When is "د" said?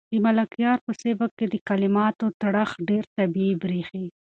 0.11-0.13, 1.49-1.55